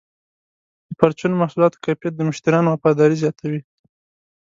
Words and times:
د 0.87 0.89
پرچون 0.99 1.31
محصولاتو 1.41 1.81
کیفیت 1.85 2.13
د 2.15 2.21
مشتریانو 2.29 2.69
وفاداري 2.71 3.15
زیاتوي. 3.23 3.61